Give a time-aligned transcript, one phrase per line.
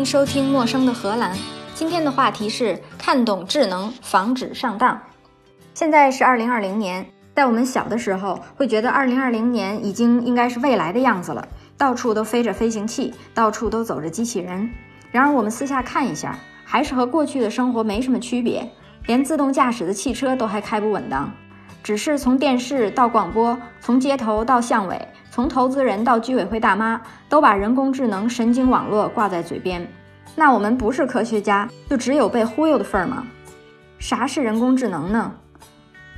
[0.00, 1.36] 迎收听陌生的荷兰。
[1.74, 4.98] 今天的话题是看懂智能，防止上当。
[5.74, 11.46] 现在是二零二零年，在我们小的时候，会觉得二零二零年已经应该是未来的样子了，
[11.76, 14.70] 到处都飞着飞行器，到处都走着机器人。
[15.10, 18.66] 然而我们私下看一下，还是和过去的生活没什么区别，
[19.04, 21.30] 连自动驾驶的汽车都还开不稳当。
[21.82, 29.86] 只是从电视到广播，从街头到巷尾，从投资人到居委会大妈，都把人工智能、神经网络挂在嘴边。
[30.40, 33.26] 那我们不是科学家，就只有被忽悠的份儿吗？
[33.98, 35.30] 啥是人工智能呢？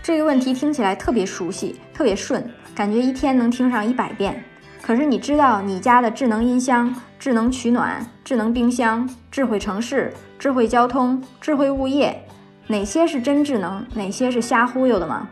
[0.00, 4.44] 这个问题听起来特别熟悉，特别顺，感觉一天能听上一百遍。
[4.80, 12.24] 可是你知道你家的智能音箱、智能取暖、智能冰箱、智慧城市、智慧交通、智慧物业，
[12.68, 15.26] 哪些是真智能，哪些是瞎忽悠的吗？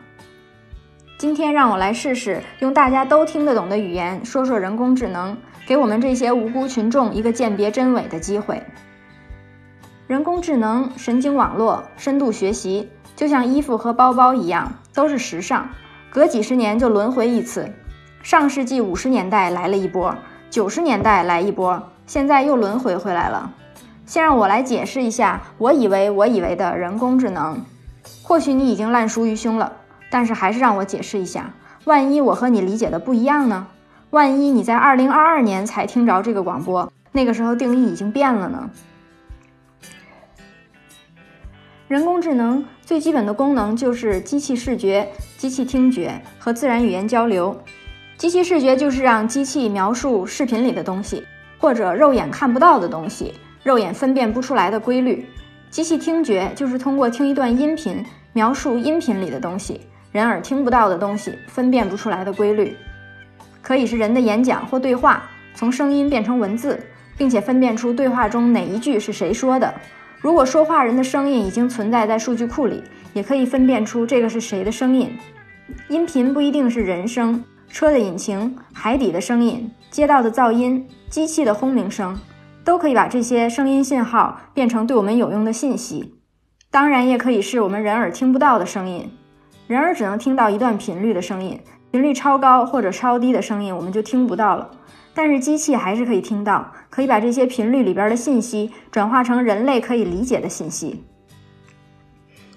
[1.16, 5.36] 今天让我来试试用大家都听得懂的语言说说人工智能，
[5.70, 8.60] 给我们这些无辜群众一个鉴别真伪的机会。
[10.08, 15.68] 人工智能、神经网络、深度学习，就像衣服和包包一样，都是时尚，
[16.10, 17.72] 隔几十年就轮回一次。
[18.20, 20.12] 上世纪五十年代来了一波，
[20.50, 23.52] 九十年代来一波，现在又轮回回来了。
[24.04, 27.64] 先让我来解释一下，我以为我以为的人工智能，
[28.24, 29.74] 或许你已经烂熟于胸了。
[30.10, 31.54] 但是还是让我解释一下，
[31.84, 33.68] 万一我和你理解的不一样呢？
[34.10, 38.68] 万一你在二零二二年才听着这个广播，那个时候定义已经变了呢？
[41.86, 47.56] 人工智能最基本的功能就是机器视觉、机器听觉和自然语言交流。
[48.16, 51.24] 机器视觉就是让机器描述视频里的东西，
[51.58, 55.24] 或者肉眼看不到的东西，肉眼分辨不出来的规律。
[55.70, 59.80] 机器听觉就是通过听一段音频，描述音频里的东西。
[60.10, 62.76] 人耳听不到的东西，分辨不出来的规律，
[63.62, 65.22] 可以是人的演讲或对话，
[65.54, 66.82] 从声音变成文字，
[67.16, 69.74] 并且分辨出对话中哪一句是谁说的。
[70.20, 72.82] 如果说话人的声音已经存在在数据库里，
[73.12, 75.10] 也可以分辨出这个是谁的声音。
[75.88, 82.18] 音频不一定是人声，车的引擎、海底的声音、街道的噪音、机器的轰鸣声，
[82.64, 86.14] 都可以把这些声音信号变成对我们有用的信息。
[86.70, 89.10] 当然，也可以是我们人耳听不到的声音。
[89.66, 94.70] 人耳只能听到一段频率的声音，频率超高或者超低的声音我们就听不到了。
[95.12, 101.04] 但是机器还是可以听到，可以把这些频率里边的信息转化成人类可以理解的信息。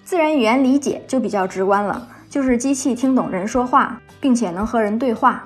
[0.03, 5.43] 自然语言理解就比较直观了，就是机器听懂人说话，并且能和人对话。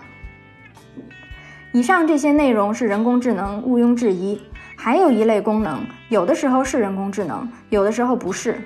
[1.71, 4.41] 以上这些内容是人工智能，毋庸置疑。
[4.75, 8.61] 还有一类功能，有的时候是人工智能，有的时候不是。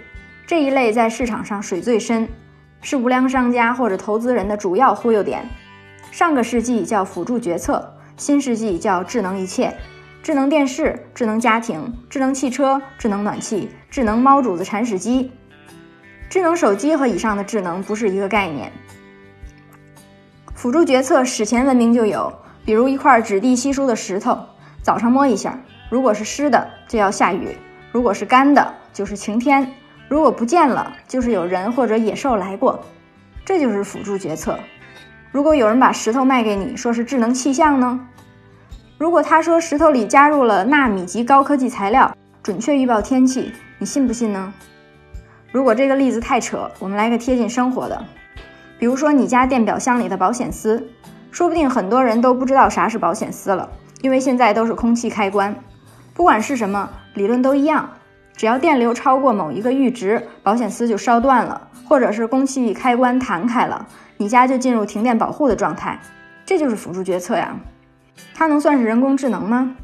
[0.47, 2.27] 这一类在市场上水最深。
[2.81, 5.47] 是无良商家或者投资人的主要忽悠点。
[6.11, 9.73] 上个世纪叫辅助决策，新世纪叫智能一切。
[10.23, 15.31] 智能电视、智能家庭、智能汽车、智能暖气、智能猫主子铲屎机、
[16.29, 18.71] 智能手机和以上的智能不是一个概念。
[20.53, 22.31] 辅助决策史前文明就有，
[22.63, 24.37] 比如一块质地稀疏的石头，
[24.83, 25.59] 早上摸一下，
[25.89, 27.57] 如果是湿的就要下雨，
[27.91, 29.73] 如果是干的就是晴天。
[30.11, 32.83] 如果不见了，就是有人或者野兽来过，
[33.45, 34.59] 这就是辅助决策。
[35.31, 37.97] 如果有人把石头卖给你，说是智能气象呢？
[38.97, 42.13] 如果他说石头里加入了纳米级高科技材料，
[42.43, 44.53] 准确预报天气，你信不信呢？
[45.49, 48.03] 如果这个例子太扯，我们来个贴近生活的，
[48.77, 50.85] 比如说你家电表箱里的保险丝，
[51.31, 53.69] 说不定很多人都不知道啥是保险丝了，
[54.01, 55.55] 因为现在都是空气开关。
[56.13, 57.89] 不管是什么，理论都一样。
[58.35, 63.85] 只要电流超过某一个阈值，保险丝就烧断了，或者是供气开关弹开了，
[64.17, 65.99] 你家就进入停电保护的状态。
[66.45, 67.55] 这就是辅助决策呀，
[68.33, 69.75] 它能算是人工智能吗？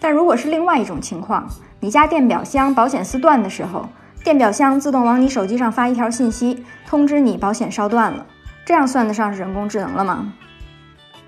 [0.00, 1.46] 但如果是另外一种情况，
[1.80, 3.88] 你家电表箱保险丝断的时候，
[4.24, 8.26] 电表箱自动往你手机上发一条信息，通知你保险烧断了，
[8.64, 10.32] 这样算得上是人工智能了吗？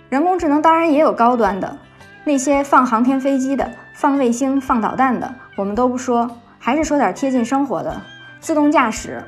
[0.09, 1.79] 人工智能当然也有高端的，
[2.25, 3.71] 那些放航天飞机的。
[3.97, 8.03] 放卫星、放导弹的，我们都不说，还是说点贴近生活的。
[8.41, 9.25] 自动驾驶，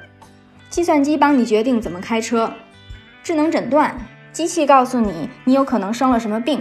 [0.69, 2.51] 计算机帮你决定怎么开车；
[3.23, 3.97] 智能诊断，
[4.31, 6.61] 机器告诉你你有可能生了什么病。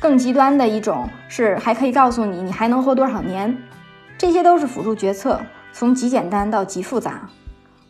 [0.00, 3.56] 更极端的一种是，还可以告诉你你还能活多少年。
[4.18, 5.40] 这些都是辅助决策，
[5.72, 7.28] 从极简单到极复杂。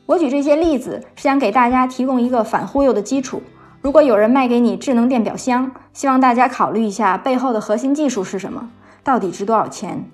[0.05, 3.43] 我举这些例子是想给大家提供一个反忽悠的基础。
[3.81, 8.69] 如果有人卖给你智能电表箱，希望大家考虑一下背后的核心技术是什么。
[9.06, 10.05] 到底值多少钱？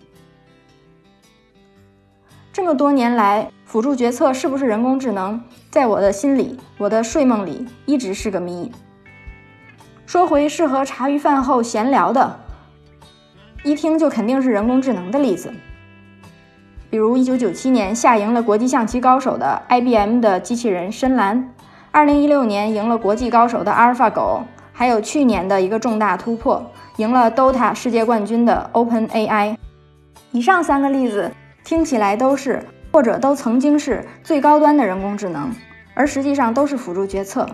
[2.53, 8.71] 这么多年来，辅助决策是不是人工智能，在我的心里，我的睡梦里一直是个谜。
[10.05, 12.39] 说回适合茶余饭后闲聊的，
[13.65, 15.55] 一听就肯定是人工智能的例子。
[16.91, 21.55] 比如1997年下赢了国际象棋高手的 IBM 的机器人深蓝
[21.95, 26.71] ，2016年赢了国际高手的阿尔法狗，还有去年的一个重大突破，
[27.03, 29.57] 赢了 DOTA 世界冠军的 OpenAI。
[30.31, 31.33] 以上三个例子
[31.65, 32.63] 听起来都是，
[32.93, 35.53] 或者都曾经是最高端的人工智能，
[35.95, 37.45] 而实际上都是辅助决策，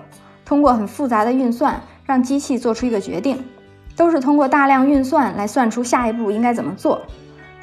[0.44, 3.42] 通过很复杂的运算让机器做出一个决定，
[3.96, 7.00] 都是通过大量运算来算出下一步应该怎么做。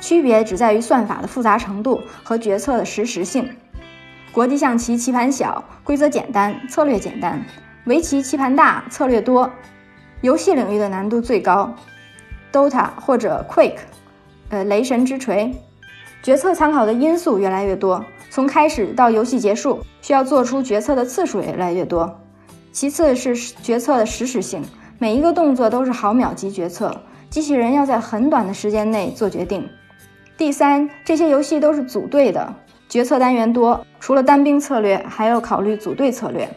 [0.02, 3.48] 区别只在于算法的复杂程度和决策的实时性。
[4.32, 7.40] 国际象棋棋盘小，规则简单，策略简单；
[7.86, 9.50] 围棋棋盘大，策略多，
[10.26, 11.72] 游戏领域的难度最高。
[12.52, 13.78] Dota 或者 Quake，
[14.50, 15.54] 呃，雷神之锤，
[16.24, 22.20] 决策参考的因素越来越多，从开始到游戏结束，需要做出决策的次数也越来越多。
[22.72, 24.64] 其次是决策的实时性，
[24.98, 27.00] 每一个动作都是毫秒级决策，
[27.30, 29.70] 机器人要在很短的时间内做决定。
[30.36, 32.52] 第三，这些游戏都是组队的，
[32.90, 36.50] 决策单元多，除了单兵策略，还要考虑组队策略。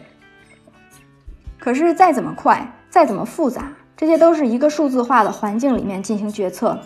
[1.59, 6.79] 可是再怎么快，再怎么复杂，这些都是一个数字化的环境里面进行决策，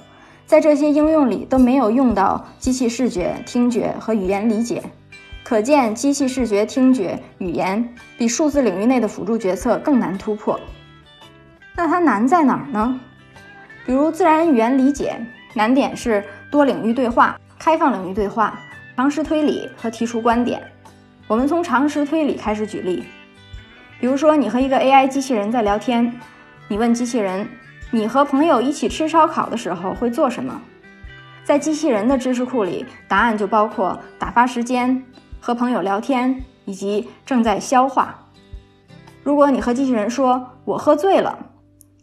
[0.46, 4.84] 在这些应用里都没有用到机器视觉、听觉和语言理解。
[5.44, 10.60] 可见，机器视觉、听觉、语言比数字领域内的辅助决策更难突破。
[11.76, 13.00] 那它难在哪儿呢？
[13.86, 15.16] 比如自然语言理解，
[15.54, 16.24] 难点是。
[16.52, 18.60] 多领域对话、开放领域对话、
[18.96, 20.62] 常识推理和提出观点。
[21.28, 23.04] 我们从常识推理开始举例，
[24.04, 26.20] 比如说，你和一个 AI 机器人在聊天，
[26.68, 27.48] 你问机器人
[27.90, 30.62] ：“你和朋友一起吃烧烤的时候会做什么？”
[31.46, 35.02] 在机器人的知识库里，答案就包括打发时间、
[35.40, 38.14] 和朋友聊天以及正在消化。
[39.24, 41.40] 如果你和机器人说“我喝醉了”，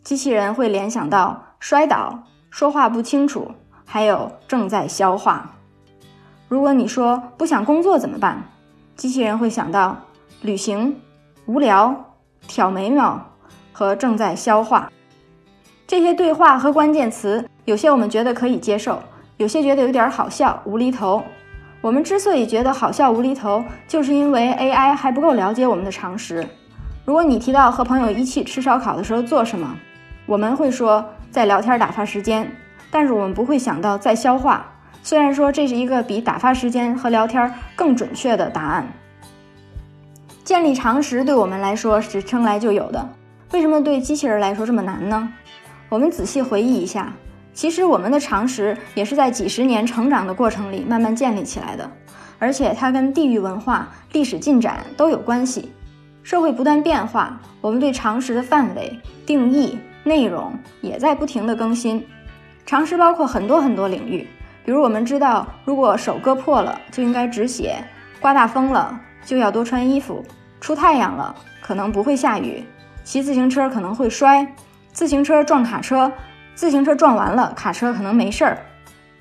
[0.03, 3.53] 机器人会联想到摔倒、说话不清楚。
[3.85, 5.51] 还有正在消化。
[6.49, 8.43] 如果你说不想工作怎么办？
[8.97, 9.99] 机器人会想到
[10.41, 10.99] 旅行、
[11.51, 12.15] 无聊、
[12.47, 13.21] 挑眉毛
[13.73, 14.89] 和正在消化。
[15.85, 19.03] 这些对话和关键词，有些我们觉得可以接受，
[19.37, 21.21] 有些觉得有点好笑、无厘头。
[21.81, 26.47] 我们之所以觉得好笑、无厘头，就是因为 AI 还不够了解我们的常识。
[27.05, 29.77] 如果你提到和朋友一起吃烧烤的时候做什么，
[30.27, 32.49] 我们会说在聊天打发时间。
[32.93, 34.65] 但是我们不会想到在消化，
[35.03, 38.87] 虽然说这是一个比打发时间和聊天更准确的答案。
[40.51, 43.09] 建立常识对我们来说是生来就有的，
[43.53, 45.33] 为什么对机器人来说这么难呢？
[45.89, 47.13] 我们仔细回忆一下，
[47.55, 51.89] 其实我们的常识也是在几十年成长的过程里慢慢建立起来的，
[52.41, 55.71] 而且它跟地域文化、历史进展都有关系。
[56.25, 62.05] 社会不断变化，我们对常识的范围、定义、内容也在不停的更新。
[62.67, 64.27] 常识包括很多很多领域，
[64.65, 67.77] 比如我们知道，如果手割破了就应该止血；
[68.21, 70.17] 刮大风了就要多穿衣服；
[70.61, 72.63] 出太阳了可能不会下雨；
[73.03, 74.47] 骑自行车可能会摔；
[74.93, 76.13] 自行车撞卡车，
[76.55, 78.57] 自行车撞完了卡车可能没事儿；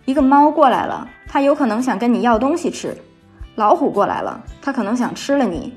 [0.06, 2.90] 一个猫过来了，它有可能想跟你要东西吃；
[3.56, 5.74] 老虎过来了，它可能想吃了你。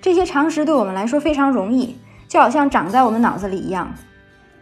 [0.00, 1.96] 这些常识对我们来说非常容易，
[2.28, 3.92] 就好像长在我们脑子里一样。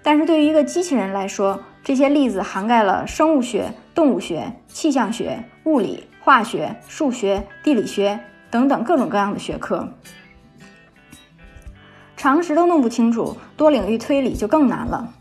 [0.03, 8.19] 但是对于一个机器人来说，这些例子涵盖了生物学、动物学、气象学、物理、化学、数学、地理学
[8.51, 9.89] 等等各种各样的学科。
[12.17, 15.13] 常识都弄不清楚，多领域推理就更难了。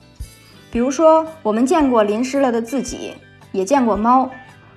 [0.71, 3.13] 比如说，我们见过淋湿了的自己，
[3.51, 4.29] 也见过猫。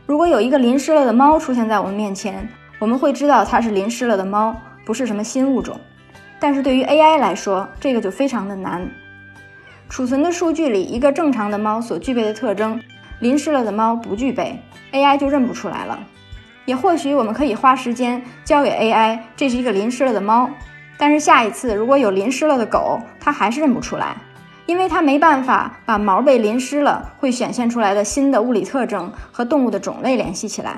[0.07, 2.49] 如果有一个淋湿了的猫出现在我们面前，
[2.79, 5.79] 我们会知道它是淋湿了的猫，不是什么新物种。
[6.41, 8.89] 但是对于 AI 来说，这个就非常的难。
[9.89, 12.81] 储存的数据里，一个正常的猫所具备的特征，
[13.21, 14.61] 淋湿了的猫不具备
[14.93, 15.99] ，AI 就认不出来了。
[16.67, 20.49] 也或许我们可以花时间教给 AI，这是一个淋湿了的猫，
[20.99, 24.17] 但是下一次如果有淋湿了的狗，它还是认不出来，
[24.67, 30.77] 因为它没办法把毛被淋湿了会显现出来的新的物理特征和动物的种类联系起来。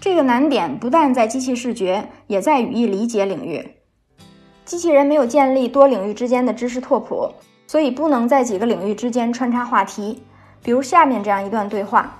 [0.00, 3.74] 这个难点不但在机器视觉，也在语义理解领域。
[4.64, 7.32] 机器人没有建立多领域之间的知识拓扑，
[7.66, 10.22] 所以不能在几个领域之间穿插话题。
[10.62, 12.18] 比如下面这样一段对话：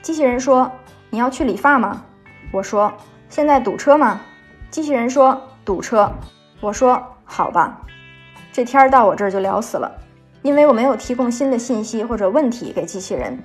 [0.00, 0.70] 机器人说
[1.10, 2.04] ：“你要去理发吗？”
[2.52, 2.92] 我说
[3.28, 4.20] ：“现在堵车吗？”
[4.70, 6.10] 机器人说：“堵车。”
[6.60, 7.80] 我说：“好吧。”
[8.52, 9.90] 这天儿到我这儿就聊死了，
[10.42, 13.42] 因为我没有提供新的信息或者问题给机器人。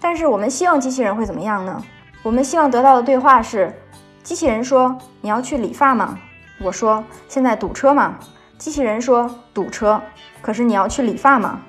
[0.00, 1.82] 但是我们希望机器人会怎么样呢？
[2.22, 3.74] 我们希望得到的对话是：
[4.22, 6.18] 机器人说：“你要去理发吗？”
[6.62, 8.18] 我说：“现在堵车吗？”
[8.56, 10.00] 机器人说：“堵车。”
[10.40, 11.60] 可是你要去理发吗？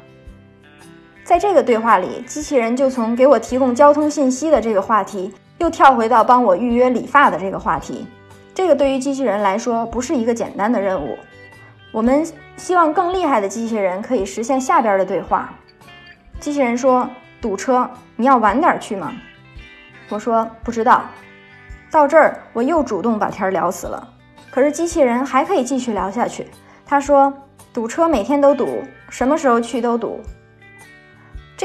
[1.23, 8.05] 在这个对话里，机器人就从给我提供交通信息的这个话题，又跳回到帮我预约理发的这个话题。
[8.53, 11.17] 这个对于机器人来说不是一个简单的任务。
[11.91, 12.25] 我们
[12.57, 15.53] 希望更厉害的机器人可以实现下边的对话。
[16.39, 17.09] 机器人说
[17.41, 19.13] ：“堵车，你要晚点去吗？”
[20.09, 21.03] 我说：“不知道。”
[21.89, 24.07] 到这儿，我又主动把天聊死了。
[24.49, 26.47] 可是机器人还可以继续聊下去。
[26.85, 27.31] 他说
[27.73, 30.19] ：“堵车每天都堵，什么时候去都堵。”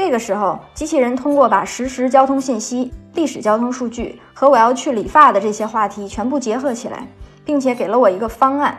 [0.01, 7.05] 这个时候，机器人通过把实时交通信息、历史交通数据和我要去理发的这些话题全部结合起来，
[7.43, 8.77] 并且给了我一个方案。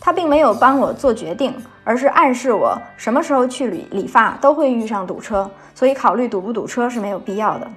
[0.00, 1.52] 它并没有帮我做决定，
[1.82, 7.68] 而是暗示我什么时候去理理发都会遇上堵车，所以考虑堵不堵车是没有必要的。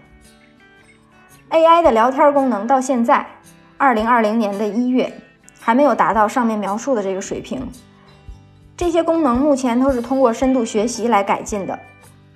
[1.50, 3.26] AI 的聊天功能到现在，
[3.78, 5.12] 二零二零年的一月。
[5.60, 7.68] 还没有达到上面描述的这个水平，
[8.78, 11.80] 这些功能目前都是通过深度学习来改进的。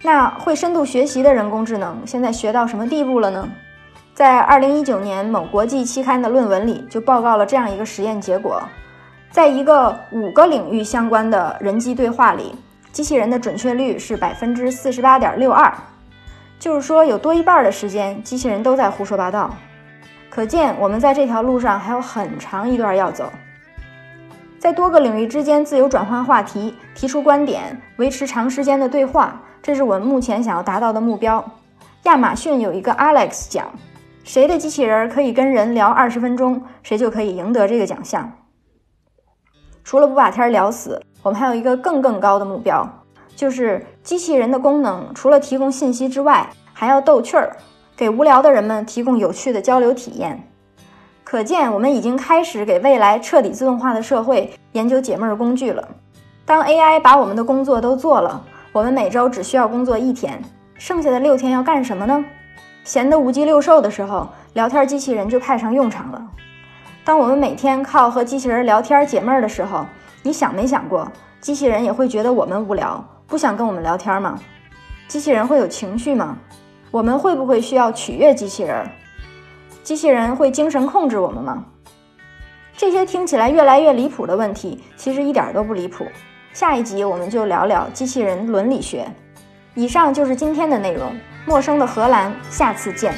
[0.02, 3.50] 那会深度学习的人工智能现在学到什么地步了呢？
[4.14, 8.62] 在二零一九年某国际期刊的论文里就报告了这样一个实验结果：
[9.30, 12.56] 在一个五个领域相关的人机对话里，
[12.92, 15.74] 机器人的准确率是百分之四十八点六二，
[16.58, 19.54] 就是说有多一半的时间机器人都在胡说八道。
[20.30, 23.32] 可见，我们在这条路上还有很长一段要走。
[24.58, 31.44] 在多个领域之间自由转换话题、提出观点、维持长时间的对话，这是我们目前想要达到的目标。
[32.04, 33.68] 亚马逊有一个 Alex 奖，
[34.24, 38.32] 谁的机器人可以跟人聊二十分钟，谁就可以赢得这个奖项。
[39.84, 42.88] 除了不把天聊死，我们还有一个更更高的目标，
[43.36, 47.56] 就是机器人的功能除了提供信息之外，还要逗趣儿。
[47.98, 50.42] 给无聊的人们提供有趣的交流体验，
[51.26, 55.86] 可见我们已经开始给未来彻底自动化的社会研究解闷工具了。
[56.46, 60.40] 当 AI 把我们的工作都做了，我们每周只需要工作一天，
[60.78, 62.24] 剩下的六天要干什么呢？
[62.84, 66.24] 闲得无鸡六兽的时候，聊天机器人就派上用场了。
[67.04, 69.88] 当我们每天靠和机器人聊天解闷的时候，
[70.22, 71.12] 你想没想过，
[71.42, 74.40] 机器人也会觉得我们无聊，不想跟我们聊天吗？
[75.08, 76.38] 机器人会有情绪吗？
[76.92, 78.88] 我们会不会需要取悦机器人？
[79.82, 81.66] 机器人会精神控制我们吗？
[82.78, 86.06] 这些听起来越来越离谱的问题，其实一点都不离谱。
[86.60, 89.08] 下一集我们就聊聊机器人伦理学。
[89.76, 91.10] 以上就是今天的内容。
[91.46, 93.14] 陌生的荷兰，下次见。